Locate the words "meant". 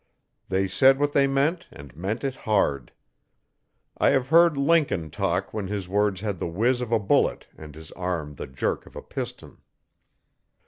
1.27-1.67, 1.95-2.23